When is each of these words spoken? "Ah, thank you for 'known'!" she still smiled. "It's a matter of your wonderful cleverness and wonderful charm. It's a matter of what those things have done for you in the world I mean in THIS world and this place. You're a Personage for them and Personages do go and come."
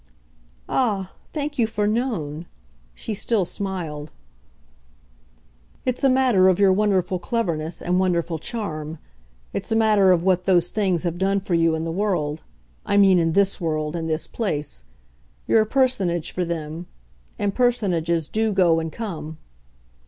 "Ah, 0.67 1.11
thank 1.31 1.59
you 1.59 1.67
for 1.67 1.85
'known'!" 1.85 2.47
she 2.95 3.13
still 3.13 3.45
smiled. 3.45 4.11
"It's 5.85 6.03
a 6.03 6.09
matter 6.09 6.47
of 6.47 6.57
your 6.57 6.73
wonderful 6.73 7.19
cleverness 7.19 7.83
and 7.83 7.99
wonderful 7.99 8.39
charm. 8.39 8.97
It's 9.53 9.71
a 9.71 9.75
matter 9.75 10.11
of 10.11 10.23
what 10.23 10.45
those 10.45 10.71
things 10.71 11.03
have 11.03 11.19
done 11.19 11.39
for 11.39 11.53
you 11.53 11.75
in 11.75 11.83
the 11.83 11.91
world 11.91 12.41
I 12.83 12.97
mean 12.97 13.19
in 13.19 13.33
THIS 13.33 13.61
world 13.61 13.95
and 13.95 14.09
this 14.09 14.25
place. 14.25 14.83
You're 15.47 15.61
a 15.61 15.65
Personage 15.67 16.31
for 16.31 16.43
them 16.45 16.87
and 17.37 17.53
Personages 17.53 18.27
do 18.27 18.53
go 18.53 18.79
and 18.79 18.91
come." 18.91 19.37